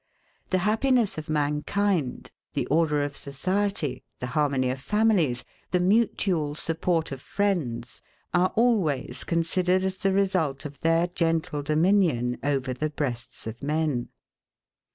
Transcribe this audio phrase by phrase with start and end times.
[0.49, 7.11] The happiness of mankind, the order of society, the harmony of families, the mutual support
[7.11, 8.01] of friends,
[8.33, 14.09] are always considered as the result of their gentle dominion over the breasts of men.